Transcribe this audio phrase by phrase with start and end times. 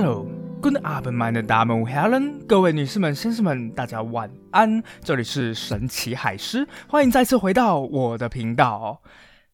[0.00, 4.80] Hello，Good afternoon, d a m Helen，各位女士们、先生们，大家晚安。
[5.02, 9.02] 这里是神奇海狮，欢迎再次回到我的频道。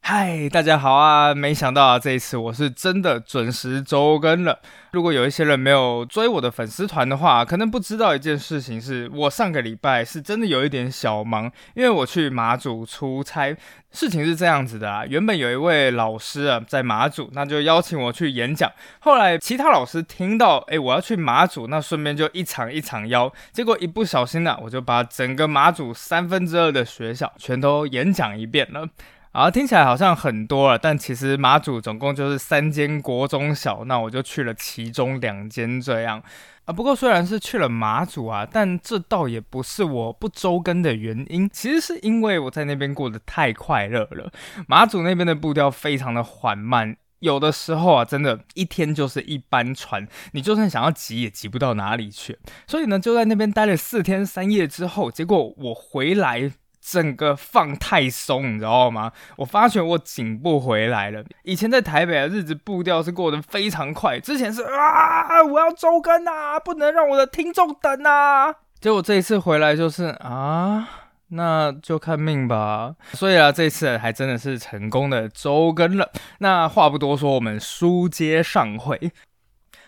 [0.06, 1.32] 嗨，大家好啊！
[1.34, 4.60] 没想到啊，这一次我是真的准时周更了。
[4.92, 13.56] 如果有一些人没有追我的粉丝团的话，可能不知道一件事情，是我上个礼拜是真的有一点小忙，因为我去马祖出差。
[13.92, 18.70] 事情是这样子的啊，原本有一位老师啊在马祖，那就邀请我去演讲。
[18.98, 23.32] 后来其他老师听到，哎，我要去马祖，那顺便就一场一场邀。
[23.52, 28.86] 结果一不小心呢，我就把整个马祖三分之二的学校全都演讲一遍了。
[29.34, 36.22] 啊，听起来好像很多了，但其实马祖总共就是三间国中小，那我就去了其中两间这样。
[36.66, 44.30] 啊，不过虽然是去了马祖啊，但这倒也不是我不周更的原因，其实是因为我在那边过得太快乐了。
[44.68, 52.38] 马祖那边的步调非常的缓慢，有的时候啊，真的一天就是一班船，你就算想要挤也挤不到哪里去。
[52.68, 56.52] 所以呢，就在那边待了四天三夜之后，结果我回来。
[56.86, 59.10] 整个放太松，你知道吗？
[59.38, 61.24] 我发觉我紧不回来了。
[61.44, 68.54] 以前在台北的日子步调是过得非常快，之前是啊，我要周更啊，不能让我的听众等啊。
[68.78, 70.86] 结果这一次回来就是啊，
[71.28, 72.94] 那就看命吧。
[73.14, 76.10] 所以啊，这次还真的是成功的周更了。
[76.40, 79.10] 那话不多说，我们书接上回。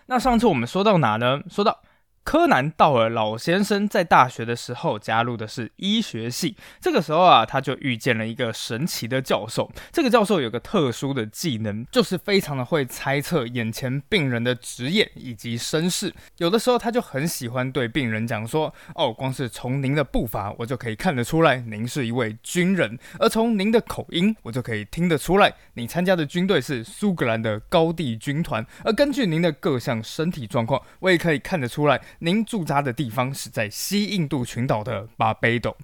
[0.06, 1.42] 那上次我们说到哪呢？
[1.50, 1.83] 说到。
[2.27, 9.70] 柯南道尔老先生在大学的时候加入的是医学系，这个时候啊，他就遇见了一个神奇的教授。
[9.92, 16.12] 这个教授有个特殊的技能，就是非常的会猜测眼前病人的职业以及身世。
[16.38, 35.77] 有的时候他就很喜欢对病人讲说：“哦，光是从您的步伐，我就可以看得出来您是一位军人；而从您的口音，我就可以听得出来你参加的军队是苏格兰的高地军团；而根据您的各项身体状况，我也可以看得出来。”您驻扎的地方是在西印度群岛的巴贝斗。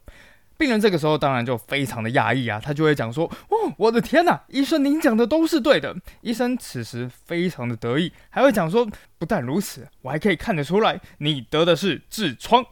[0.58, 8.88] 病人这个时候当然就非常的讶异啊，他就会讲说：“哦，我的天哪，医生您讲的都是对的。”医生此时非常的得意，还会讲说
[9.18, 12.64] ：“不但如此，我还可以看得出来，你得的是痔疮。”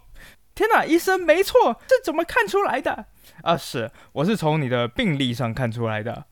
[0.54, 3.06] 天哪，医生没错，这怎么看出来的？
[3.42, 6.27] 啊，是，我是从你的病历上看出来的，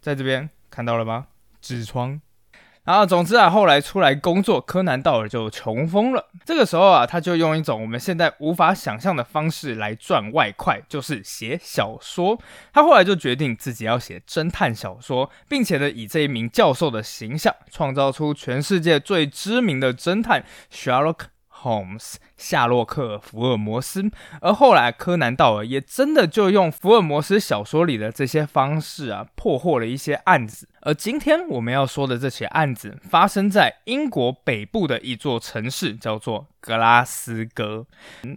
[0.00, 1.26] 在这边看到了吗？
[1.60, 2.20] 痔疮。
[2.84, 6.28] 然后，总之啊，后来出来工作，柯南道尔就穷疯了。
[6.44, 12.36] 这个时候啊，他就用一种我们现在无法想象的方式来赚外快，就是写小说。
[12.72, 21.26] 他后来就决定自己要写侦探小说，并且呢，以这一名教授的形象，创造出全世界最知名的侦探 Sherlock。
[21.62, 30.68] Holmes，夏洛克·福尔摩斯，而后来柯南道尔也真的就用福尔摩斯小说里的这些方式啊，破获了一些案子。
[30.82, 37.86] 而今天我们要说的这起案子，发生在英国北部的一座城市，叫做格拉斯哥。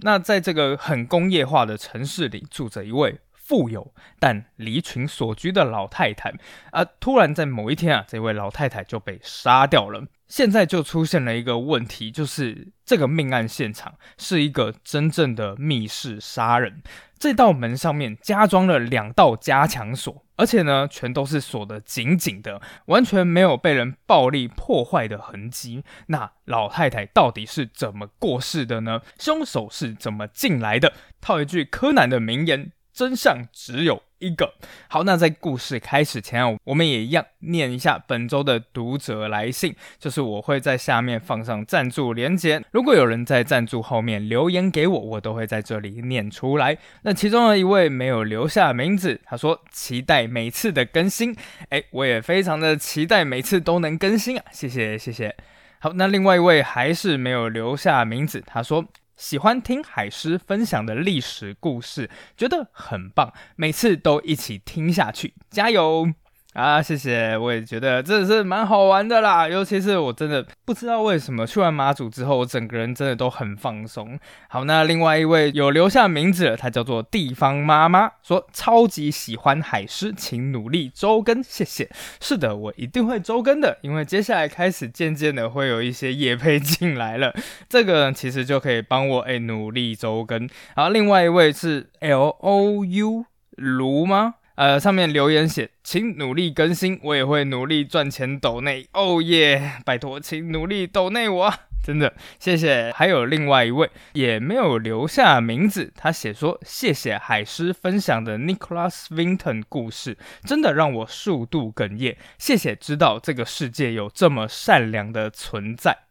[0.01, 3.17] 那在这个很工业化的城市里，住着一位。
[3.45, 6.33] 富有但离群所居的老太太，
[6.71, 10.07] 而突然在某一天啊，这位老太太就被杀掉了。
[10.27, 16.81] 现在就出现了一个问题，就是这个命案现场是一个真正的密室杀人。
[17.19, 25.83] 这道门上面加装了两道加强锁，而且呢，全都是锁得紧紧的，完全没有被人暴力破坏的痕迹。
[26.07, 29.01] 那老太太到底是怎么过世的呢？
[29.19, 30.91] 凶手是怎么进来的？
[31.21, 32.71] 套一句柯南的名言。
[32.95, 34.53] 真相只有一个。
[34.87, 42.63] 好，那在故事开始前，我们也一样念一下本周的读者来信，就是我会在下面放上赞助连结。
[42.71, 46.77] 如果有人在赞助后面留言给我，我都会在这里念出来。
[47.01, 51.35] 那其中的一位没有留下名字，他说期待每次的更新。
[51.67, 55.35] 哎，我也非常的期待每次都能更新啊，谢谢谢谢。
[55.79, 58.85] 好，那另外一位还是没有留下名字，他说。
[59.15, 66.13] 喜欢听海狮分享的历史故事，觉得很棒，每次都一起听下去，加油！
[66.55, 69.45] 啊，谢谢，我也觉得真的是蛮好玩的啦。
[69.45, 74.17] 尤其是我真的不知道为什么去完马祖之后，我整个人真的都很放松。
[74.47, 81.89] 好，那另外一位有留下名字，他叫做地方妈妈，说超级喜欢海狮，请努力周更，谢谢。
[82.21, 87.35] 是的，我一定会周更的，因为接下来开始渐渐的会有一些夜配进来了，
[87.67, 90.47] 这个其实就可以帮我哎努力周更。
[90.73, 93.25] 好，另外一位是 L O U
[93.57, 94.35] 卢吗？
[94.55, 98.87] 呃，上面留言写，请努力更新，我也会努力赚钱抖内。
[98.93, 101.53] 哦耶，拜托，请努力抖内我，
[101.83, 102.91] 真的谢谢。
[102.95, 112.15] 还有另外一位也没有留下名字，他写说谢谢海狮分享的 Nicholas Vinton 故事，真的让我数度哽咽。
[112.37, 116.04] 谢谢知道这个世界有这么善良的存在。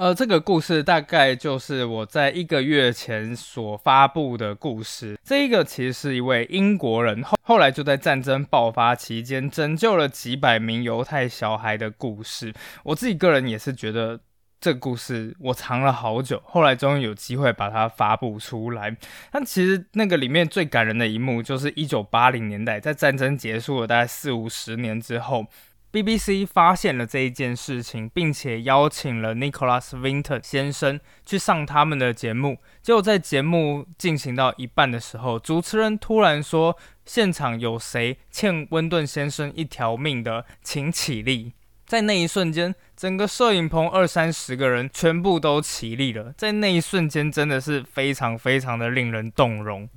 [0.00, 5.18] 呃，这个故事大概就是我在一个月前所发布的故事。
[5.22, 12.50] 这一个其实是一位英国人后后来就在战争爆发期间拯救了几百名犹太小孩的故事。
[12.82, 14.18] 我自己个人也是觉得
[14.58, 18.96] 这个故事我藏了好久，后来终于有机会把它发布出来。
[19.30, 25.44] 但其实那个里面最感人的一幕，就是一九八零年代在战争结束了大概四五十年之后。
[25.92, 32.58] BBC 发现了这一件事情，并且邀请了 Nicholas Winter 先生去上他们的节目。
[32.80, 41.54] 结果在节目进行到一半的时候，主持人突然说：“现场有谁欠温顿先生一条命的，请起立。”
[41.84, 46.32] 在那一瞬间，整个摄影棚二三十个人全部都起立了。
[46.36, 49.88] 在那一瞬间，真的是非常非常的令人动容。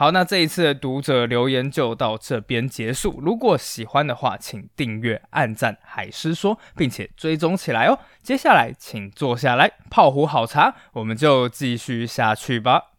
[0.00, 3.18] 好，那这一次的读者留言就到这边结束。
[3.20, 7.98] 如果喜欢的话，请订阅、按赞海狮说，并且追踪起来哦。
[8.22, 12.92] 接下来，请坐下来泡壶好茶，我们就继续下去吧。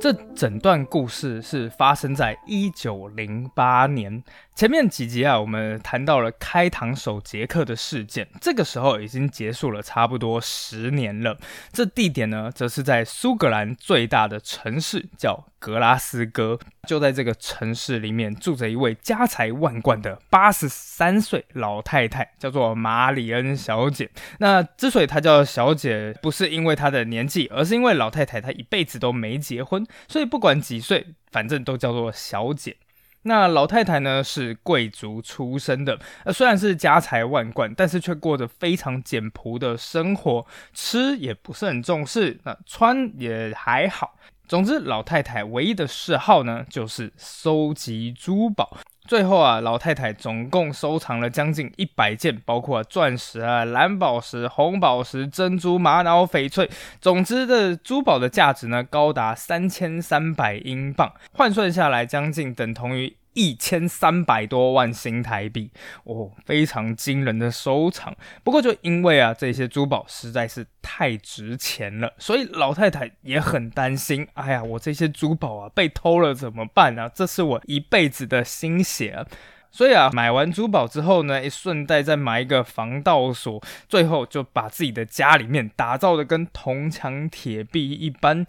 [0.00, 4.22] 这整段故事是发生在一九零八年。
[4.58, 11.38] 前面几集啊，我们谈到了开膛手杰克的事件，这个时候已经结束了差不多十年了。
[11.72, 16.58] 这地点呢，则是在苏格兰最大的城市，叫格拉斯哥。
[16.88, 24.10] 就在这个城市里面，住着一位家财万贯的八十三岁老太太，叫做马里恩小姐。
[24.40, 29.86] 那之所以她叫小姐，不是因为她的年纪，而是因为老太太她一辈子都没结婚。
[30.08, 32.76] 所以不管几岁，反正都叫做小姐。
[33.28, 44.16] 那老太太呢是贵族出身的，呃，虽然是家财万贯，但是却过着非常简朴的生活，吃也不是很重视，那穿也还好。
[44.48, 48.78] 总之，老太太唯一的嗜好呢就是收集珠宝。
[49.06, 56.68] 最后啊，老太太总共收藏了将近一百件，包括钻石啊、蓝宝石、红宝石、珍珠、玛瑙、翡翠，
[56.98, 63.14] 总之的珠宝的价值呢，高达三千三百英镑，换算下来将近等同于。
[63.38, 65.70] 一千三百多万新台币
[66.02, 68.12] 哦，非常惊人的收藏。
[68.42, 74.26] 不过就因为啊这些珠宝实在是太值钱了，所以老太太也很担心。
[74.34, 77.08] 哎呀，我这些珠宝啊被偷了怎么办呢？
[77.14, 79.24] 这是我一辈子的心血啊！
[79.70, 88.44] 所以啊，买完珠宝之后呢，顺带再买一个防盗锁，最后就把自己的家里面打造的跟铜墙铁壁一般。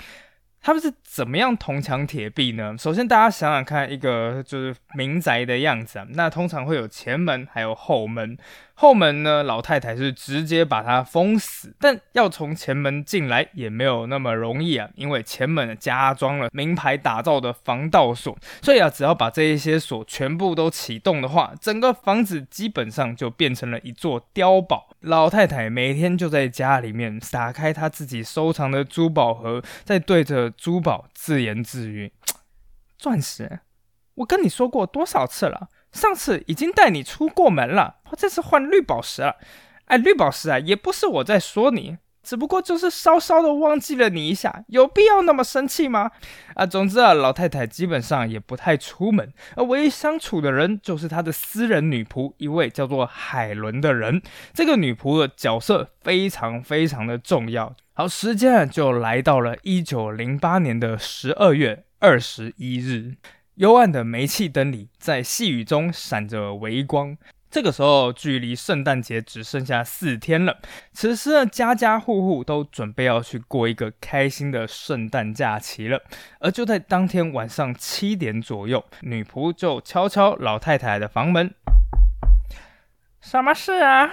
[0.62, 2.76] 他们是怎么样铜墙铁壁呢？
[2.78, 8.38] 首先，大家想想看，一个就是民宅的样子啊，那通常会有前门，还有后门。
[8.82, 24.88] 后门呢，老太太是直接把它封死，但要从前门进来也没有那么容易啊，因为前门加装了名牌打造的防盗锁，所以啊，只要把这一些锁全部都启动的话，整个房子基本上就变成了一座碉堡。
[25.02, 32.14] 老太太每天就在家里面打开她自己收藏的珠宝盒，在对着珠宝自言自语
[32.98, 33.60] ：“钻石，
[34.16, 39.36] 我跟你说过多少次了。”上次已经带你出过门了，我这次换绿宝石了。
[39.86, 46.12] 哎，绿宝石啊，也不是我在说你，只不过就是稍稍的忘记了你一下，有必要那么生气吗？
[46.54, 54.22] 啊，总之啊，老太太基本上也不太出门，而唯一相处的人就是她的私人女仆，一位叫做海伦的人。
[54.54, 57.76] 这个女仆的角色非常非常的重要。
[57.94, 63.16] 好，时间就来到了一九零八年的十二月二十一日。
[63.60, 67.18] 幽暗的煤气灯里，在细雨中闪着微光。
[67.52, 70.60] 这个时候，距离圣诞节只剩下四天了。
[70.94, 76.02] 此时呢，家家户户都准备要去过一个开心的圣诞假期了。
[76.40, 81.54] 而就在当天晚上七点左右，女仆就敲敲老太太的房门
[83.20, 84.10] ：“什么事啊？”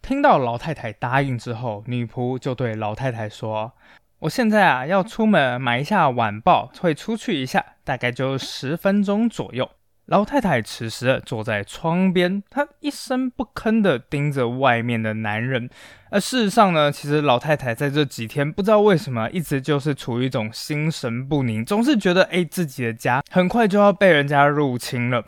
[0.00, 3.72] 听到老太太答应之后，女仆就对老太太说。
[4.20, 9.70] 我现在啊要出门买一下晚报，会出去一下，大概就十分钟左右。
[10.06, 15.68] 老太太此时坐在窗边，她一声不吭地盯着外面的男人。
[16.10, 25.22] 而事实上呢，其实老太太在这几天不知道为什么一直就是处于一种心神不宁，总是觉得哎自己的家很快就要被人家入侵了。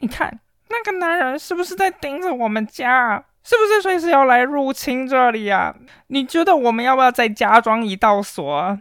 [0.00, 3.24] 你看那个男人是不是在盯着我们家？
[3.42, 5.74] 是不是随时要来入侵这里呀？
[6.08, 8.78] 你觉得我们要不要再加装一道锁？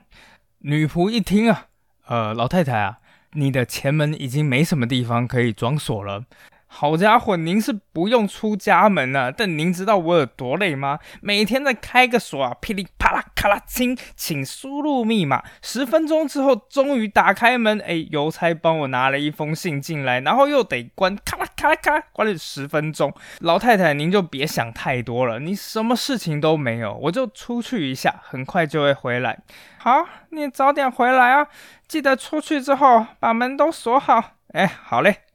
[0.59, 1.67] 女仆一听啊，
[2.07, 2.97] 呃，老太太啊，
[3.33, 6.23] 你的前门已经没什么地方可以装锁了。
[6.71, 9.33] 好家伙，您是不用出家门啊！
[9.35, 10.99] 但您知道我有多累吗？
[11.19, 15.43] 每天在开个锁啊，噼里啪啦咔啦清，请输入密码。
[15.63, 23.11] 十分钟之后，终于打开门，哎，邮差帮我拿了一封信进来，然后又得关，咔啦咔啦咔啦，关了十分钟。
[23.39, 29.39] 老太太，您就别想太多了，你什么事情都没有，我就出去一下，很快就会回来。
[29.79, 31.47] 好，你早点回来啊，
[31.87, 34.35] 记得出去之后把门都锁好。
[34.53, 35.28] 哎，好嘞。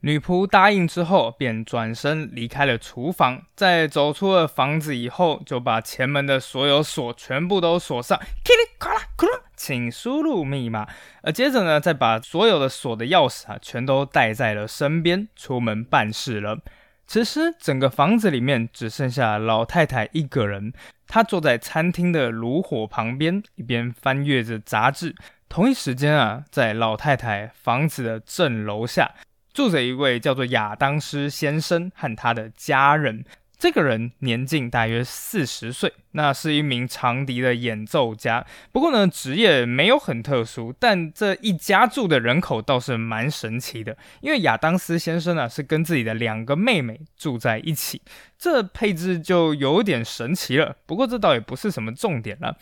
[0.00, 3.42] 女仆答应之后，便转身离开了厨房。
[3.56, 8.16] 在走出了房子以后，就把前门的所有锁全部都锁上。
[8.18, 10.86] 噼里咔啦，咔啦，请输入密码。
[11.22, 16.60] 而接着呢，再把所有的锁的钥匙啊，全都带在了身边，出门办事了。
[17.08, 20.72] 此时，整个房子里面只剩下老太太一个人。
[21.08, 25.16] 她坐在餐厅的炉火旁边，一边翻阅着杂志。
[25.48, 29.10] 同一时间啊，在老太太房子的正楼下。
[29.58, 33.24] 住着一位叫做亚当斯先生和他的家人。
[33.58, 38.46] 这个人年近大约四十岁，那是一名长笛的演奏家。
[38.70, 43.96] 不过呢，职业没有很特殊，但这一家住的人口倒是蛮神奇的。
[44.20, 48.00] 因为亚当斯先生呢是跟自己的两个妹妹住在一起，
[48.38, 50.76] 这配置就有点神奇了。
[50.86, 52.56] 不过这倒也不是什么重点了。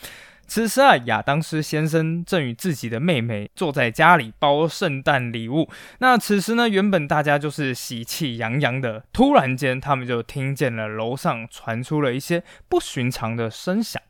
[0.47, 5.69] 此时啊，亚当斯先生正与自己的妹妹坐在家里包圣诞礼物。
[5.99, 14.01] 那此时呢，原本大家就是喜气洋洋的，突然间他们就听见了楼上传出了一些不寻常的声响，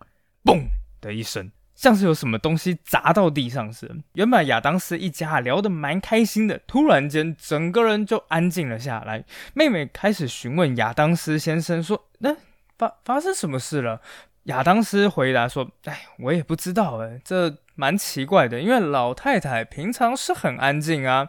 [0.44, 0.66] 嘣
[1.00, 3.96] 的一声，像是有什么东西砸到地上似的。
[4.14, 9.24] 原本亚当斯一家聊得蛮开心的，突然间整个人就安静了下来。
[9.54, 12.36] 妹妹开始询问亚当斯先生说：“那
[12.78, 14.00] 发发生什么事了？”
[14.46, 21.28] 亚当斯回答说：“哎，我也不知道，哎，这蛮奇怪的，因为老太太平常是很安静啊。”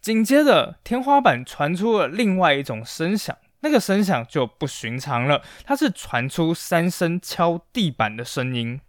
[0.00, 8.80] 紧接着，天花板传出了另外一种声响，那个声响就不寻常了，它是传出三声敲地板的声音。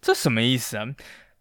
[0.00, 0.86] 这什么意思啊？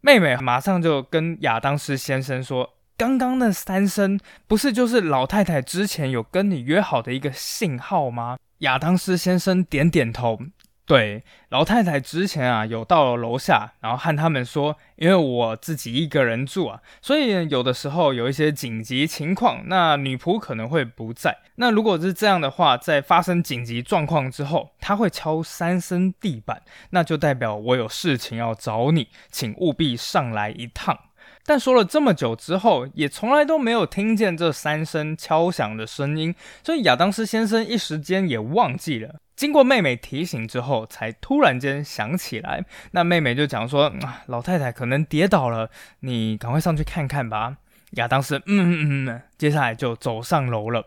[0.02, 10.38] 妹妹马上就跟亚当斯先生说：“刚刚那三声不是就是老太太之前有跟你约好的一个信号吗？”亚当斯先生点点头，
[10.86, 21.36] 对老太太之前啊有到了楼下，然后和他们说，因为我自己一个人住啊，所以有的时候有一些紧急情况，那女仆可能会不在。
[21.56, 30.96] 那如果是这样的话，在发生紧急状况之后，他会敲三声地板，那就代表我有事情要找你，请务必上来一趟。
[31.46, 36.34] 但说了这么久之后，也从来都没有听见这三声敲响的声音，
[36.64, 39.16] 所以亚当斯先生一时间也忘记了。
[39.36, 42.64] 经过妹妹提醒之后，才突然间想起来。
[42.92, 43.92] 那妹妹就讲说
[44.28, 45.72] ：“老太太可能跌倒了，
[46.02, 47.58] 你赶快上去看看吧。”
[47.98, 50.86] 亚当斯嗯嗯嗯，接下来就走上楼了。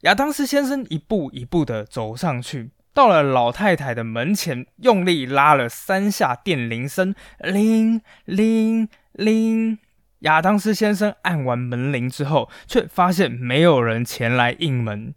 [0.00, 9.78] 亚当斯先生一步一步的走上去，到了老太太的门前，用力拉了三下电铃声，铃铃铃。
[10.24, 15.14] 亚当斯先生按完门铃之后，却发现没有人前来应门。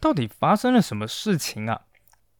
[0.00, 1.82] 到底发生了什么事情啊？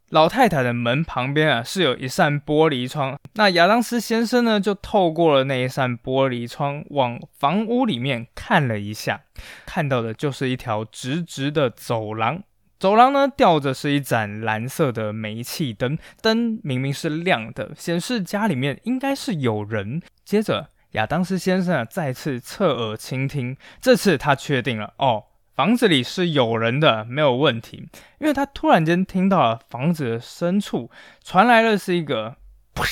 [0.09, 3.19] 老太太的门旁边啊，是有一扇玻璃窗。
[3.35, 9.21] 那亚当斯先生呢，就透过了那一扇玻璃窗，往房屋里面看了一下，
[9.67, 12.43] 看到的就是一条直直的走廊。
[12.79, 20.01] 走廊呢，吊着是一盏蓝色的煤气灯，灯明明是亮的，显示家里面应该是有人。
[20.25, 20.71] 接着。
[20.93, 27.89] 亚当斯先生再次侧耳倾听，这次他确定了哦，房子里是有人的，没有问题。
[28.19, 30.91] 因为他突然间听到了房子的深处
[31.23, 32.37] 传来的是一个
[32.75, 32.85] 噗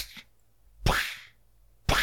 [0.84, 0.92] 噗
[1.86, 1.94] 噗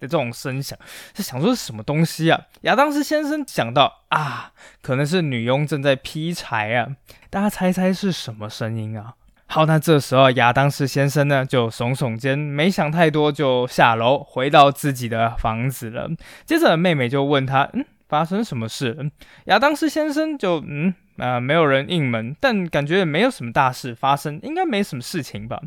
[0.00, 0.76] 的这种声响，
[1.14, 2.46] 是想说是什么东西啊？
[2.62, 4.52] 亚当斯先生想到啊，
[4.82, 6.96] 可能是女佣正在劈柴啊，
[7.30, 9.14] 大家猜猜是什么声音啊？
[9.50, 16.06] 好，那这时候亚当斯先生呢就耸耸肩，没想太多，就下楼回到自己的房子了。
[16.44, 19.10] 接着妹妹就问他：“嗯，发生什么事？”
[19.46, 25.58] 亚当斯先生就：“嗯啊，没有人应门，但感觉也没有什么大事发生，应该没什么事情吧。”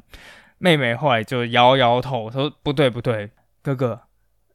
[0.60, 3.32] 妹妹后来就摇摇头说：“不对，不对，
[3.64, 4.02] 哥哥，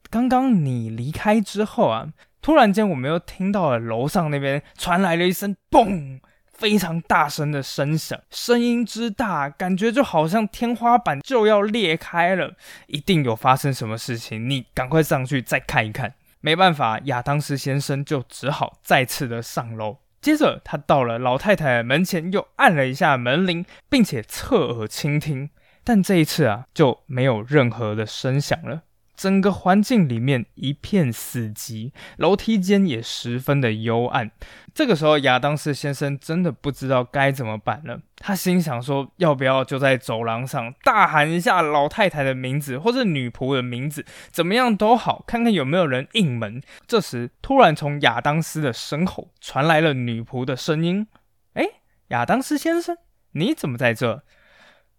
[0.09, 2.07] 刚刚你离开之后啊，
[2.41, 6.21] 突然间我们又听到了楼上那边传来了一声嘣。”
[6.57, 12.55] 非常大声的声响，声音之大，感觉就好像天花板就要裂开了，
[12.87, 16.13] 一定有发生什么事情，你赶快上去再看一看。
[16.41, 19.97] 没办法，亚当斯先生就只好再次的上楼。
[20.21, 25.49] 接着，他到了老太太门前，又按了一下门铃，并且侧耳倾听，
[25.83, 28.81] 但这一次啊，就没有任何的声响了。
[29.17, 34.29] 整个环境里面一片死寂，楼梯间也十分的幽暗。
[34.75, 37.99] 这个时候，亚当斯先生真的不知道该怎么办了。
[38.19, 51.07] 他心想说：“要不要就在走廊上大喊一下老太太的名字，或者女仆的名字，怎么样都好，看看有没有人应门。”这时，突然从亚当斯的身后传来了女仆的声音
[51.53, 51.65] ：“哎，
[52.09, 52.95] 亚当斯先生，
[53.31, 54.23] 你怎么在这？”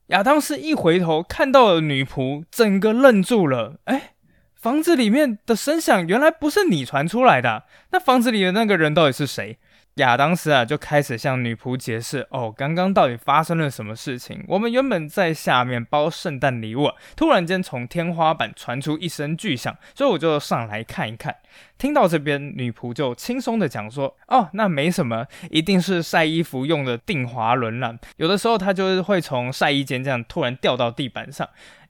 [0.08, 3.78] 亚当斯一回头看到了女仆，整个愣住了。
[3.84, 4.14] 哎，
[4.54, 9.58] 房子里面的声响原来不是你传出来的，那房子里的那个人到底是谁？
[9.98, 14.44] 亚当斯啊，就开始向女仆解释：“哦，刚刚到底发生了什么事情？
[14.48, 21.36] 我们原本在下面包圣诞礼物，突然间从天花板传出一声巨响，所以我就上来看一看。
[21.76, 27.96] 听到这边，女仆就轻松的讲说：‘哦，那没什么，一定是晒衣服用的定滑轮了。
[28.16, 31.48] 有的时候它就是会从晒衣间这样突然掉到地板上。’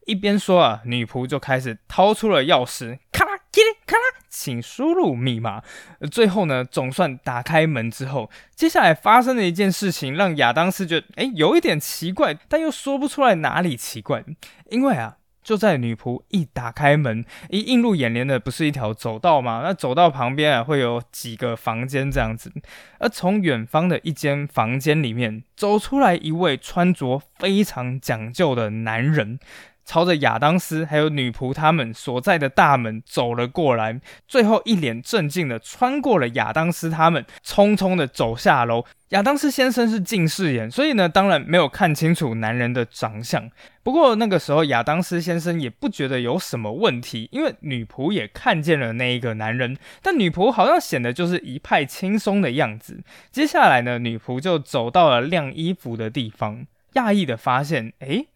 [0.09, 3.39] 一边说啊，女仆就开始掏出了钥匙，咔啦，
[3.87, 5.63] 咔啦。”请输入密码。
[6.11, 14.25] 最后呢，总算打开门之后，接下来发生的一件事情让亚当斯觉得，哎，有一点奇怪，但又说不出来哪里奇怪。
[14.71, 19.63] 因为啊，就在女仆一打开门，一映入眼帘的不是一条走道吗？
[19.65, 22.53] 那走道旁边啊，会有几个房间这样子。
[22.99, 29.41] 而从远方的一间房间里面走出来一位穿着非常讲究的男人。
[29.89, 38.85] 朝着亚当斯还有女仆他们所在的大门走了过来，最后一脸正经的穿过了亚当斯他们，匆匆的走下楼。
[39.09, 43.51] 亚当斯先生是近视眼，所以呢，当然没有看清楚男人的长相。
[43.83, 53.01] 不过那个时候，亚当斯先生也不觉得有什么问题，因为女仆也看见了那一个男人，但女仆好像显得就是一派轻松的样子。
[53.33, 58.27] 接下来呢，女仆就走到了晾衣服的地方，讶异的发现，哎。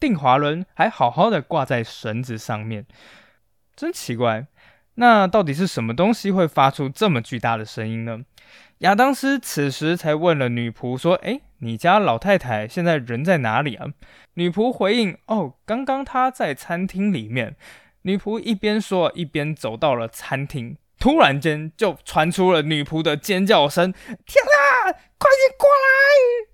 [0.00, 2.86] 定滑轮还好好的挂在绳子上面，
[3.76, 4.46] 真奇怪。
[4.94, 8.20] 那到底是什么东西会发出这么巨大的声音呢？
[8.78, 13.86] 亚当斯此时才问了女仆说：“哎，你家老太太现在人在哪里啊？”
[14.34, 17.56] 女仆回应：“哦，刚刚她在餐厅里面。”
[18.02, 26.47] 女仆一边说一边走到了餐厅，突然间就传出了女仆的尖叫声：“天啊，快点过来！”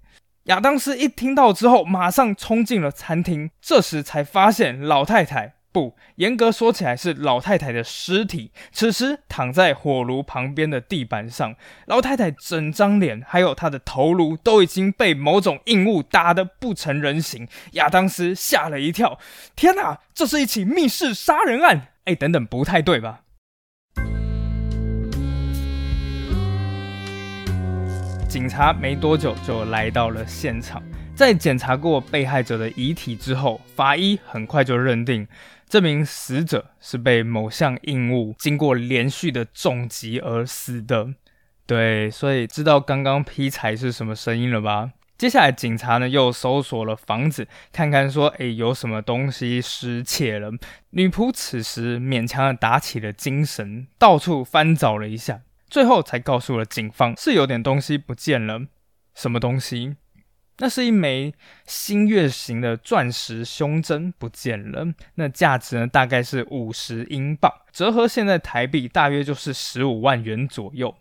[0.45, 3.51] 亚当斯一听到之后，马上冲进了餐厅。
[3.63, 11.57] 这时才发现，老太太不严格说起来是老太太的尸体，此时躺在火炉旁边的地板上。
[11.87, 17.49] 老太太整张脸还有她的头颅都已经被某种硬物打得不成人形。
[17.73, 19.19] 亚当斯吓了一跳，
[19.57, 21.89] 天哪，这是一起密室杀人案！
[22.05, 23.23] 哎，等等，不太对吧？
[28.35, 30.83] 警察没多久就来到了现场，
[31.15, 35.25] 在检查过被害者的遗体之后，法医很快就认定
[35.69, 41.11] 这名死者是被某项硬物经过连续的重击而死的。
[41.65, 44.91] 对，所以知道刚刚劈柴是什么声音了吧？
[45.17, 50.51] 接下来警察呢又搜索了房子，看看说，诶有什么东西失窃了。
[50.91, 55.43] 女仆此时勉强的打起了精神，到处翻找了一下。
[55.75, 58.61] 最后才告诉了警方，是有点东西不见了。
[59.13, 59.97] 什么东西？
[60.59, 61.35] 那是一枚
[61.67, 64.87] 新月形的钻石胸针不见了。
[65.17, 65.87] 那价值呢？
[65.89, 70.95] 大概是五十英镑，折合现在台币大约就是十五万元左右。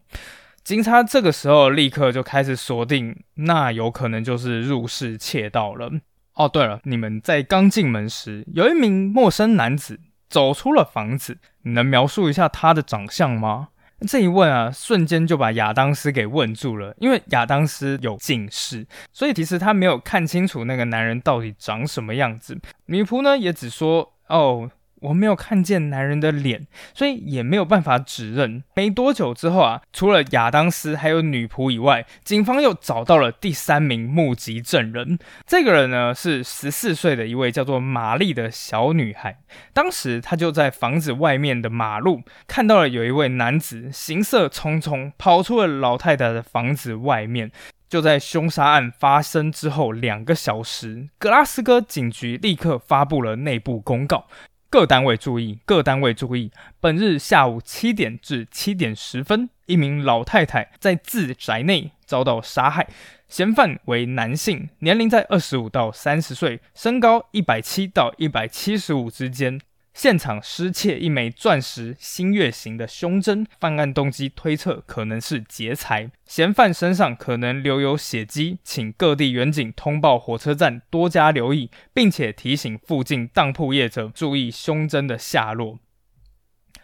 [0.64, 5.92] 警察这个时候立刻就开始锁定，那有可能就是入室窃盗了。
[6.34, 13.68] 哦，对了，你们在刚进门时，有一名陌生男子走出了房子，你能描述一下他的长相吗？
[14.08, 16.96] 这一问啊，瞬间就把亚当斯给问住了。
[17.00, 22.58] 因为亚当斯有近视，所以其实他没有看清楚那个男人到底长什么样子。
[22.88, 24.70] 女仆呢，也只说：“哦。”
[25.04, 28.64] 我没有看见男人的脸，所以也没有办法指认。
[28.76, 35.20] 没多久之后啊，除了亚当斯还有女仆以外，警方又找到了第三名目击证人。
[35.46, 39.40] 这个人呢是十四岁的一位叫做玛丽的小女孩。
[39.74, 47.52] 当时她就在房子外面的马路看到了有一位男子行色匆匆跑出了老太太的房子外面。
[47.90, 54.26] 就在凶杀案发生之后两个小时，格拉斯哥警局立刻发布了内部公告。
[54.74, 56.52] 各单位注意，各单位注意！
[56.80, 62.88] 本日下午七点至七点十分，一名老太太在自宅内遭到杀害，
[63.28, 69.62] 嫌犯为男性，年龄在二十五到三十岁，身高一百七到一百七十五之间。
[69.94, 76.10] 现场失窃一枚钻石星月形的胸针，犯案动机推测可能是劫财。
[76.26, 85.78] 嫌犯身上可能留有血迹，请各地远警通报火车站多加留意，并且提醒附近当铺业者注意胸针的下落。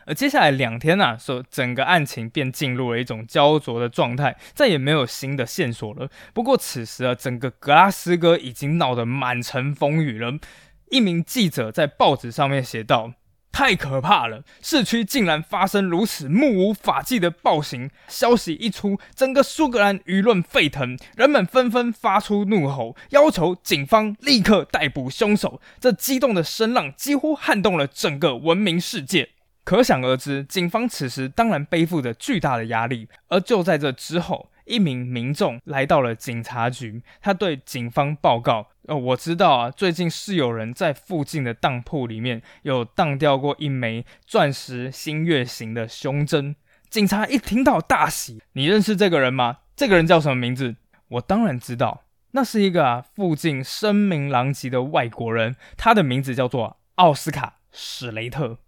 [0.06, 6.10] 而接下来两天呢，说整个案情便进入了一种焦灼的状态，再也没有新的线索了。
[6.34, 10.38] 不过此时啊，整个格拉斯哥已经闹得满城风雨了。
[10.89, 13.13] 一名记者在报纸上面写道。
[13.52, 14.43] 太可怕了！
[14.62, 17.89] 市区竟然发生如此目无法纪的暴行。
[18.08, 25.60] 消息一出，整个苏格兰舆论沸腾，人们纷纷发出怒吼，要求警方立刻逮捕凶手。
[25.80, 29.30] 这激动的声浪几乎撼动了整个文明世界。
[29.65, 33.10] 可想而知，警方此时当然背负着巨大的压力。
[33.28, 46.55] 而就在这之后，一名民众来到了警察局，他对警方报告：“哦，我知道啊，最近是有人在附近的当铺里面有当掉过一枚钻石星月形的胸针。”
[46.88, 49.58] 警察一听到大喜：“你认识这个人吗？
[49.75, 50.75] 这个人叫什么名字？”
[51.10, 58.60] 我当然知道，那是一个啊附近声名狼藉的外国人，他的名字叫做奥斯卡·史雷特。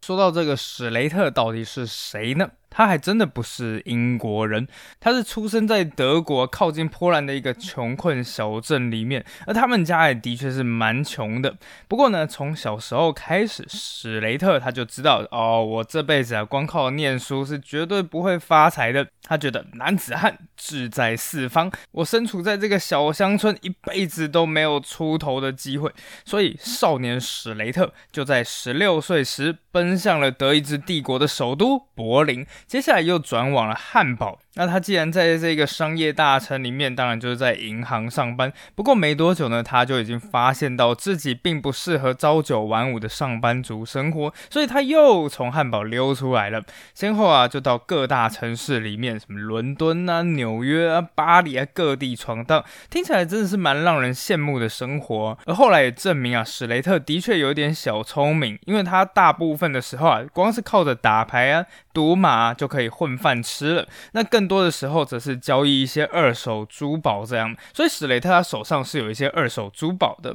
[0.00, 2.52] 说到这个史雷特到底是谁呢？
[2.74, 4.66] 他还真的不是英国人，
[4.98, 11.54] 他是出生在德国靠近波兰的一个穷困小镇里面，而他们家也的确是蛮穷的。
[11.86, 19.06] 不过呢，从小时候开始，史雷特他就知道，哦，我这辈子啊，光靠念书是绝对不会发财的。
[19.24, 25.92] 他觉得男子汉志在四方，我身处在这个小乡村，一辈子都没有出头的机会。
[26.24, 32.44] 所以，少年史雷特就在十六岁时奔向了德意志帝国的首都柏林。
[32.66, 34.41] 接下来又转往了汉堡。
[34.54, 38.52] 那他既然在这个商业大城里面，当然就是在银行上班。
[38.74, 46.62] 不过没多久呢，他就已经发现到自己并不适合朝九晚五的上班族生活，所以他又从汉堡溜出来了，
[46.92, 55.38] 先后啊就到各大城市里面，什么伦敦啊、纽约啊、巴黎啊各地闯荡，听起来真的是蛮让人羡慕的生活。
[55.46, 64.41] 而后来也证明啊，史雷特的确有点小聪明，因为他大部分的时候啊，光是靠着打牌啊、赌马就可以混饭吃了，那更。
[64.42, 70.34] 更多的时候则是交易一些二手珠宝这样，所以史雷特他手上是有一些二手珠宝的。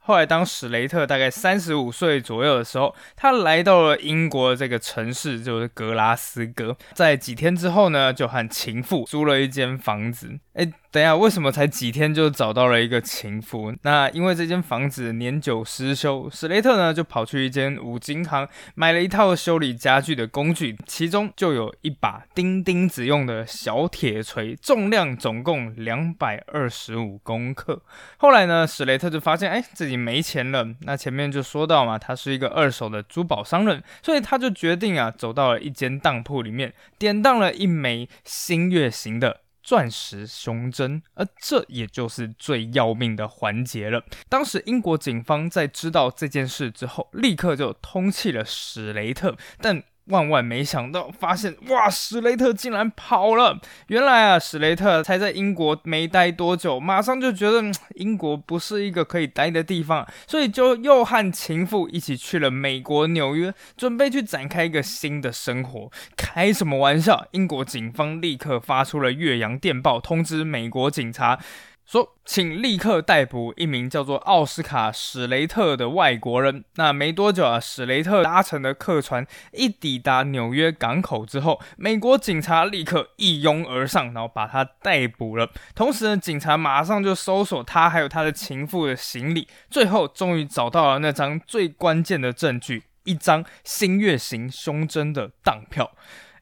[0.00, 6.76] 后来，当史雷特大概三十五岁左右的时候，他来到了英国这个城市，就是格拉斯哥。
[6.92, 10.38] 在几天之后呢，就和情妇租了一间房子。
[10.52, 10.70] 哎。
[10.96, 13.70] 等下，为什么才几天就找到了一个情妇？
[13.82, 27.82] 那因为这间房子年久失修，史雷特呢就跑去一间五金行买了一套修理家具的工具，其中就有一把钉钉子用的小铁锤，重量总共两百二十五公克。
[28.16, 30.66] 后来呢，史雷特就发现，哎，自己没钱了。
[30.80, 39.40] 那前面就说到嘛，他是一个二手的珠宝商人，所以他就决定啊，走到了一间当铺里面，典当了一枚星月形的。
[39.66, 44.04] 钻石胸针，而这也就是最要命的环节了。
[44.28, 49.82] 当时英国警方在知道这件事之后，立刻就通缉了史雷特，但。
[50.06, 53.58] 万万没想到，发现哇，史雷特竟然跑了！
[53.88, 57.62] 原来啊，史雷特才在英国没待多久，马上就觉得
[57.96, 65.90] 英国不是一个可以待的地方，所以就又和情妇一起去了美国纽约，准备去展开一个新的生活。
[66.16, 67.26] 开什么玩笑！
[67.32, 71.38] 英国警方立刻发出了越洋电报，通知美国警察。
[71.86, 76.64] 说，请立刻逮捕一名叫做奥斯卡·史雷特的外国人。
[76.74, 85.48] 那没多久啊，史雷特搭乘的客船一抵达纽约港口之后，美国警察立刻一拥而上，然后把他逮捕了。
[85.76, 95.92] 同时呢，警察马上就搜索他还有他的情妇的行李，最后终于找到了那张最关键的证据——一张星月形胸针的当票。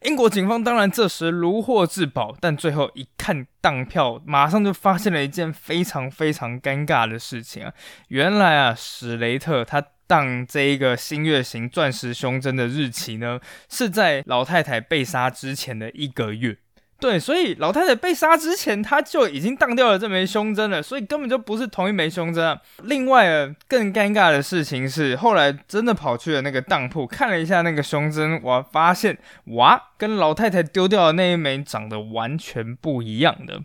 [0.04, 7.72] 英国警方当然这时如获至宝，但最后一看当票，马上就发现了一件非常非常尴尬的事情啊！
[8.08, 13.40] 原来啊，史雷特他当这一个新月型钻石胸针的日期呢，
[13.70, 16.58] 是在老太太被杀之前的一个月。
[17.00, 22.58] 对，所以老太太被杀之前，她就已经当掉了这枚胸针了，所以根本就不是同一枚胸针。
[22.84, 33.60] 另外，更尴尬的事情是，后来真的跑去了那个当铺看了一下那个胸针，我发现哇，跟老太太丢掉的那一枚长得完全不一样的。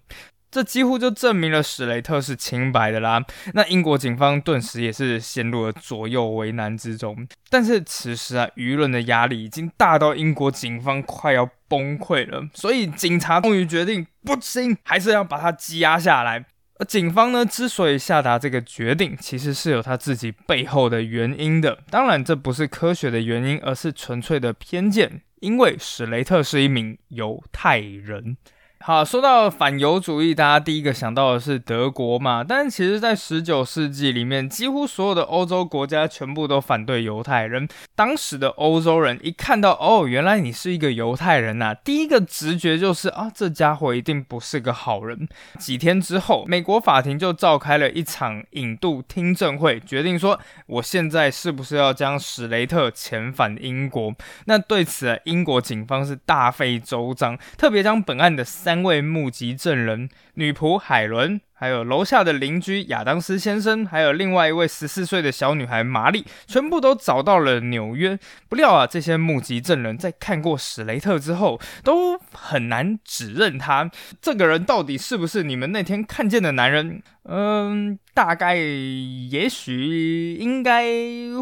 [0.52, 3.24] 这几乎就证明了史雷特是清白的啦。
[3.54, 7.28] 那英国警方顿时也是陷入了左右为难之中。
[7.50, 12.48] 但是此时啊，舆论的压力已经大到英国警方快要崩溃了。
[12.54, 16.46] 所以警察终于决定，不行，还是要把他羁押下来。
[16.80, 21.80] 而警方呢，之所以下达这个决定，其实是有他自己背后的原因的。
[21.90, 25.22] 当然，这不是科学的原因，而是纯粹的偏见。
[25.42, 28.38] 因为史雷特是一名犹太人。
[28.82, 32.46] 好，说到反犹主义，大家第一个想到的是德国嘛？
[32.48, 37.68] 但其实，在十九世纪里面，几乎所有的欧洲国家全部都反对犹太人。
[37.94, 45.28] 当时的欧洲人一看到，哦，原来你是一个犹太人呐，第一个直觉就是啊，这家伙一定不是个好人。
[45.60, 54.16] 几天之后，美国法庭就召开了一场引渡听证会，决定说，我现在是不是要将史雷特遣返英国？
[54.46, 61.42] 那对此，英国警方是大费周章，特别将本案的三三位目击证人女仆海伦。
[61.56, 68.18] 还有楼下的邻居亚当斯先生，还有另外一位十四岁的小女孩玛丽，全部都找到了纽约。
[68.48, 73.90] 不料啊，这些目击证人在看过史雷特之后，都很难指认他
[74.22, 77.02] 这个人到底是不是你们那天看见的男人。
[77.24, 80.86] 嗯，大概、也许、应该、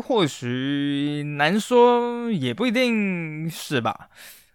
[0.02, 4.08] 或许，难说，也不一定是吧？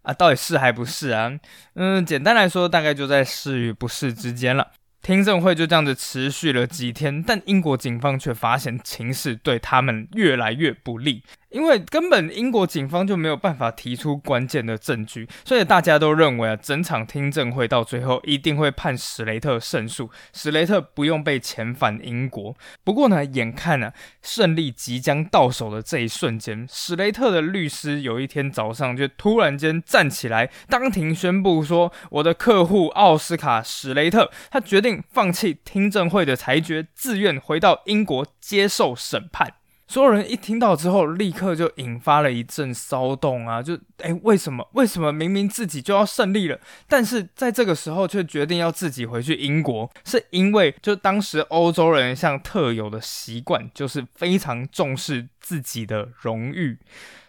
[0.03, 1.33] 啊，到底是还不是啊？
[1.75, 4.73] 嗯，简单来说，大概就在是与不是之间了。
[5.01, 11.25] 听证会就这样子持续了几天，但英国警方却发现情势对他们越来越不利。
[11.53, 22.57] 因为根本英国警方就没有办法提出关键的证据，所以大家都认为啊，整场听证会到最后一定会判史雷特胜诉，史雷特不用被遣返英国。
[22.83, 39.55] 不过呢，眼看呢胜利即将到手的这一瞬间，史雷特的律师有一天早上就突然间站起来，当庭宣布说：“我的客户奥斯卡史雷特，他决定放弃听证会的裁决，自愿回到英国接受审判。”
[39.93, 43.63] 所有人一听到之后，立刻就引发了一阵骚动啊！
[43.63, 44.67] 就哎，为什么？
[44.73, 49.91] 为什么明明自己就要胜利了，但是在这个时候却决定要自己回去英国？
[50.03, 56.79] 是因为就当时欧洲人像特有的习惯，就是非常重视自己的荣誉。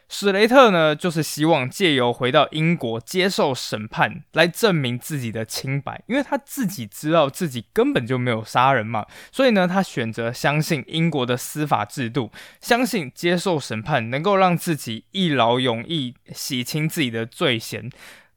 [0.09, 17.89] 史雷特呢，就是希望借由回到英国接受审判，来证明自己的清白，因为他自己知道自己根本就没有杀人嘛，所以呢，他选择相信英国的司法制度，相信接受审判能够让自己一劳永逸，洗清自己的罪嫌。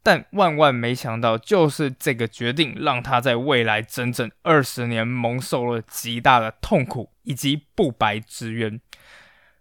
[0.02, 8.80] 但万万没想到，就是这个决定，让他在未来整整二十年蒙受了极大的痛苦以及不白之冤。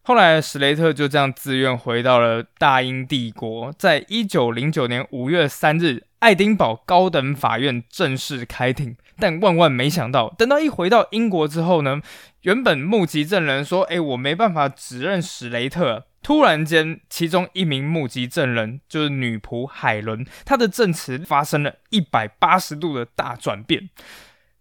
[0.07, 3.73] 后来，史雷特就这样自愿回到了大英帝国。
[3.75, 8.95] 在一九零九年五月三日，爱丁堡高等法院正式开庭。
[9.17, 12.03] 但万万没想到，等到一回到英国之后呢，
[12.41, 23.89] 原本目击证人说：“哎，我没办法指认史雷特。”突然间，其中一名目击证人就是女仆海伦，她的证词发生了一百八十度的大转变。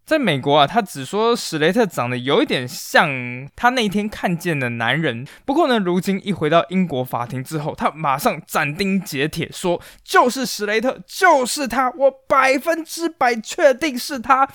[0.05, 5.27] 在美国啊，他只说史雷特长得有一点像他那天看见的男人。
[5.47, 14.47] 不过呢，如今一回到英国法庭之后，他马上斩钉截铁说：“就是史雷特，就是他，我百分之百确定是他。”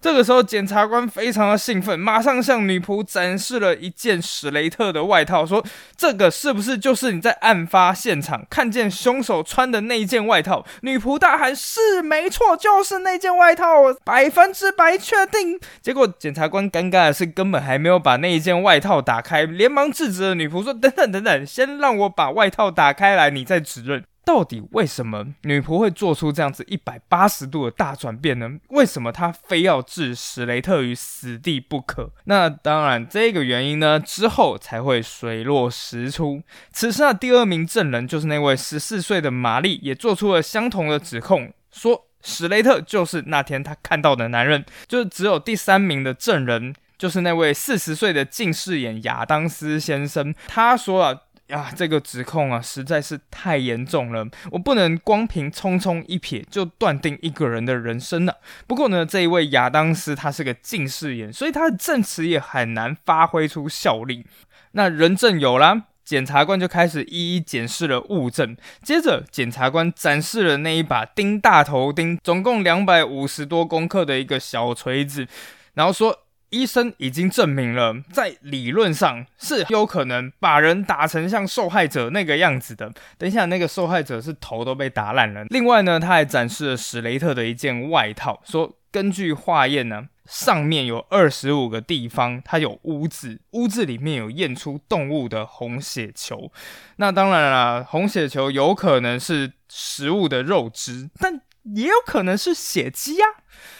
[0.00, 5.64] 这个时候，检察官非常的兴奋，马上向女仆展示了一件史雷特的外套，说
[5.98, 28.58] ：“这个是不是就是你在案发现场看见凶手穿的那件外套？”女仆大喊：“是，没错，就是那件外套，百分之百确定。”结果，检察官尴尬的是，根本还没有把那一件外套打开，连忙制止了女仆，说：“等等等等，先让我把外套打开来，你再指认。”到底为什么女仆会做出这样子一百八十度的大转变呢？
[28.68, 32.10] 为什么她非要置史雷特于死地不可？
[32.24, 36.42] 那当然，这个原因呢之后才会水落石出。
[36.70, 44.62] 此时的，第二名证人就是那位十四岁的玛丽，也做出了相同的指控，说史雷特就是那天他看到的男人。
[44.86, 51.18] 就是只有第三名的证人，就是那位四十岁的近视眼亚当斯先生，他说啊。
[51.48, 58.32] 呀，这个指控啊，实在是太严重了，我不能光凭匆匆一瞥就断定一个人的人生呢。
[58.66, 64.26] 不过呢，这一位亚当斯他是个近视眼，所以他的证词也很难发挥出效力。
[64.72, 68.54] 那人证有了，检察官就开始一一检视了物证。
[68.82, 75.26] 接着，检察官展示了那一把钉大头钉，总共两百五十多公克的一个小锤子，
[75.74, 76.24] 然后说。
[76.50, 82.92] 医生已经证明了，在理论上是有可能把人打成像受害者那个样子的。
[83.16, 85.44] 等一下，那个受害者是头都被打烂了。
[85.50, 96.50] 另外呢，他还展示了史雷特的一件外套，说根据化验呢，上面有二十五个地方它有污渍，污渍里面有验出动物的红血球。
[96.96, 101.42] 那当然了，红血球有可能是食物的肉汁，但。
[101.74, 103.26] 也有可能是血迹呀。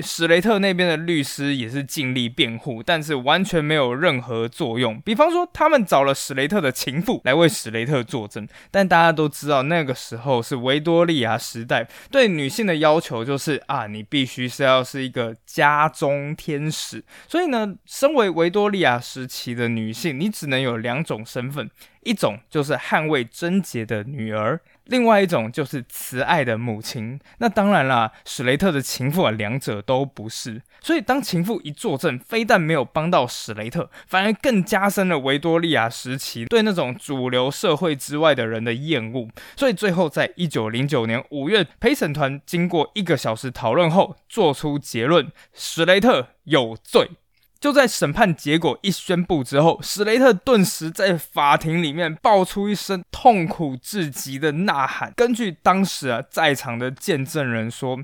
[0.00, 5.00] 史雷特那边的律师也是尽力辩护，但是完全没有任何作用。
[5.00, 17.04] 比方说，他们找了史雷特的情妇来为史雷特作证，但大家都知道，那个时候是维多利亚时代，对女性的要求就是啊，你必须是要是一个家中天使。
[17.28, 21.70] 所以呢，身为维多利亚时期的女性，你只能有两种身份。
[22.04, 27.18] 一种就是捍卫贞洁的女儿，另外一种就是慈爱的母亲。
[27.38, 30.60] 那当然啦，史雷特的情妇啊，两者都不是。
[30.80, 39.28] 所以当情妇一作证，非但没有帮到史雷特，反而更加深了维多利亚时期对那种主流社会之外的人的厌恶。
[39.56, 47.10] 所以最后，在一九零九年五月，陪审团经过一个小时讨论后，做出结论：史雷特有罪。
[47.60, 55.12] 就在审判结果一宣布之后，史雷特顿时在法庭里面爆出一声痛苦至极的呐喊。
[55.16, 57.98] 根据当时啊在场的见证人说。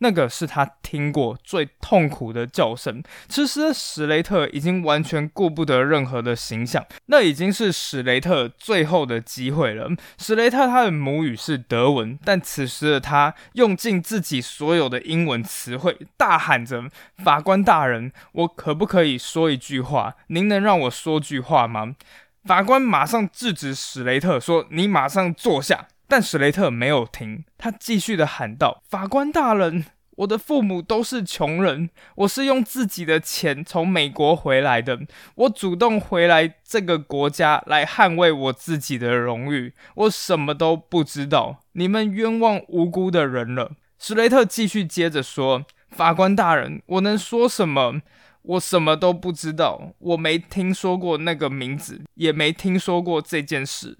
[0.00, 3.02] 那个是他听过最痛苦的叫声。
[3.28, 9.88] 此时的，史雷特已经完全顾不得任何的形象，那已经是史雷特最后的机会了。
[10.18, 16.84] 史雷特他的母语是德文，但此时的他用尽自己所有的英文词汇，大喊着
[17.22, 20.14] ：“法官大人，我可不可以说一句话？
[20.28, 21.94] 您能让我说句话吗？”
[22.44, 29.84] 法官马上制止史雷特说：“你马上坐下。”但史雷特没有停，他继续的喊道：“法官大人，
[30.16, 34.98] 我的父母都是穷人，我是用自己的钱从美国回来的，
[35.36, 48.02] 我主动回来这个国家来捍卫我自己的荣誉，我什么都不知道，你们冤枉无辜的人了。”史雷特继续接着说：“法官大人，我能说什么？
[48.42, 53.96] 我什么都不知道，我没听说过那个名字，也没听说过这件事。”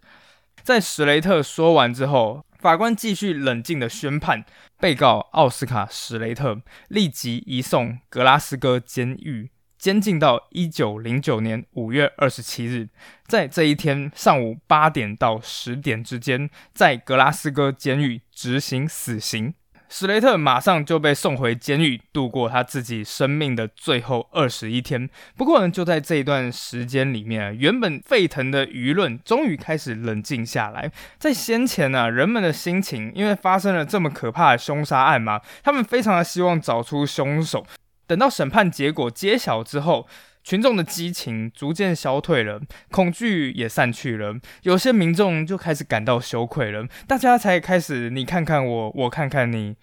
[0.62, 4.44] 在史雷特说完之后，法官继续冷静的宣判：
[4.78, 12.88] 被告奥斯卡·史雷特立即移送格拉斯哥监狱，监禁到一九零九年五月二十七日。
[13.26, 19.54] 在这一天上午八点到十点之间，在格拉斯哥监狱执行死刑。
[19.92, 25.10] 史雷特马上就被送回监狱，度过他自己生命的最后二十一天。
[25.36, 30.92] 不过呢，就在这一段时间里面，原本沸腾的舆论终于开始冷静下来。
[31.18, 37.66] 在先前呢，人们的心情因为发生了这么可怕的凶杀案嘛，他们非常的希望找出凶手。
[38.06, 40.06] 等到审判结果揭晓之后。
[40.42, 49.76] 群众的激情逐渐消退了，恐惧也散去了，有些民众就开始感到羞愧了，大家才开始你看看我，我看看你，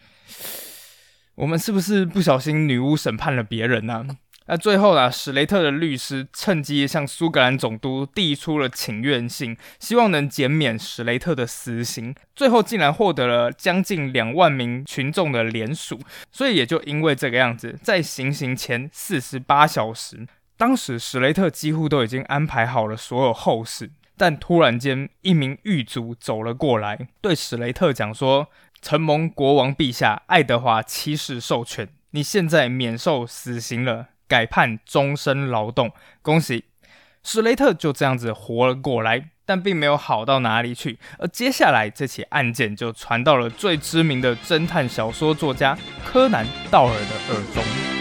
[1.35, 4.05] 我们是不是不小心女巫审判了别人呢？
[4.49, 12.15] 那最后啦，史雷特的律师趁机向苏格兰总督递出了请愿信，希望能减免史雷特的死刑。
[12.33, 15.99] 最后竟然获得了将近两万名群众的联署，
[16.31, 20.25] 所以也就因为这个样子，在行刑前四十八小时。
[20.57, 28.47] 当时史雷特几乎都已经安排好了所有后事，但突然间一名狱卒走了过来，对史雷特讲说
[28.81, 35.91] ：“承蒙国王陛下爱德华七世授权，你现在免受死刑了，改判终身劳动。
[36.23, 36.65] 恭喜！”
[37.21, 40.97] 史雷特就这样子活了过来，但并没有好到哪里去。
[41.19, 47.96] 而接下来这起案件就传到了最知名的侦探小说作家柯南·道尔的耳中。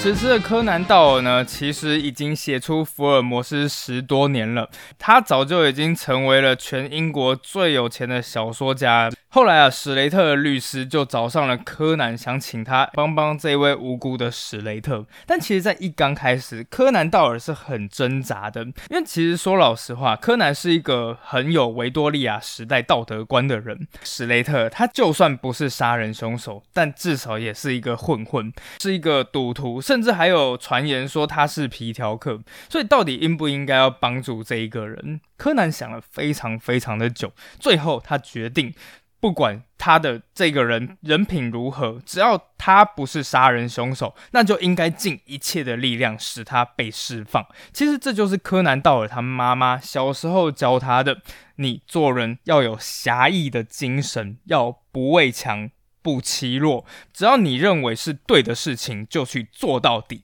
[0.00, 9.10] 此时的柯南道尔呢，其实已经写出福尔摩斯十多年了，他早就已经成为了全英国最有钱的小说家。
[9.30, 15.04] 后来啊，史雷特的律师就找上了柯南，想请他帮帮这位无辜的史雷特。
[15.26, 23.86] 但其实，在一刚开始，柯南道尔是很挣扎的，因为其实说老实话，柯南是一个很有维多利亚时代道德观的人。
[24.02, 32.38] 史雷特他就算不是杀人凶手，但至少也是一个混混，是一个赌徒，甚至还有传言说他是皮条客。
[32.68, 35.18] 所以，到底应不应该要帮助这一个人？
[35.38, 38.74] 柯南想了非常非常的久，最后他决定。
[39.20, 47.44] 不管他的这个人人品如何，只要他不是杀人凶手，那就应该尽一切的力量使他被释放。
[47.72, 51.22] 其实这就是柯南道尔他妈妈小时候教他的：
[51.56, 55.68] 你做人要有侠义的精神，要不畏强，
[56.02, 56.84] 不欺弱。
[57.12, 60.22] 只要你认为是对的事情，就去做到底。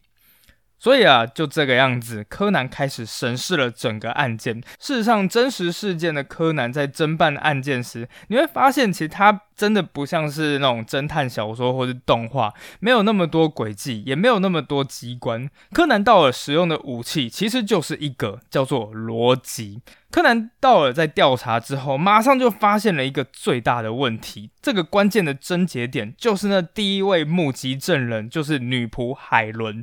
[0.84, 4.60] 所以啊，就这个样子，柯南开始审视了整个案件。
[4.78, 15.48] 事实上，真实事件的柯南在侦办案件时，你会发现，其实他真的不像是那种侦探小说或是动画，没有那么多轨迹，也没有那么多机关。
[15.72, 19.80] 柯南道尔使用的武器，其实就是一个叫做逻辑。
[20.10, 24.50] 柯南道尔在调查之后，马上就发现了一个最大的问题。
[24.60, 29.82] 这个关键的症结点，就是那第一位目击证人，就是女仆海伦。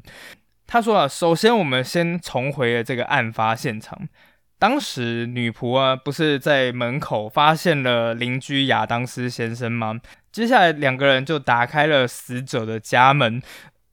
[0.72, 4.07] 他说啊，首先我们先重回了这个案发现场。
[4.57, 9.99] 当时女仆啊，不是在门口发现了邻居亚当斯先生吗？
[10.32, 13.41] 接下来两个人就打开了死者的家门。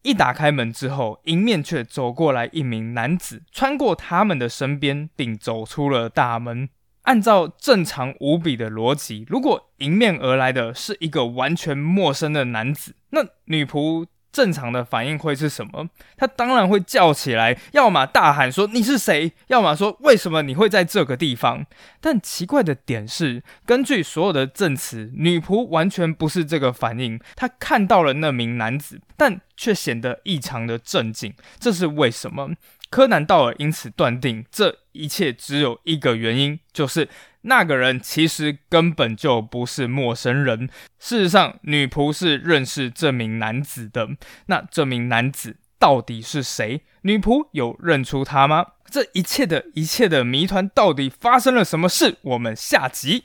[0.02, 6.68] 一打开门之后，迎面却走过来一名男子，穿过他们的身边，并走出了大门。
[7.02, 14.06] 按照正常无比的逻辑，如果迎面而来的是一个完全陌生的男子，那女仆。
[14.32, 15.88] 正常的反应会是什么？
[16.16, 21.66] 他当然会叫起来，要么大喊说你是谁，要么说为什么你会在这个地方。
[22.00, 27.18] 但奇怪的点是，根据所有的证词，女仆完全不是这个反应。
[27.34, 31.34] 她看到了那名男子，但却显得异常的镇静。
[31.58, 32.50] 这是为什么？
[32.90, 37.08] 柯南道尔因此断定，这一切只有一个原因，就是。
[37.42, 40.68] 那个人其实根本就不是陌生人。
[40.98, 44.08] 事实上，女仆是认识这名男子的。
[44.46, 46.82] 那这名男子到底是谁？
[47.02, 48.66] 女仆有认出他吗？
[48.90, 52.16] 这一切的一切的谜团到底发生了什么事？
[52.22, 53.24] 我们下集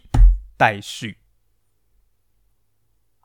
[0.58, 1.23] 待续。